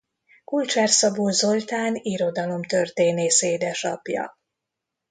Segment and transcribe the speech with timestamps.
[0.43, 4.37] Kulcsár-Szabó Zoltán irodalomtörténész édesapja.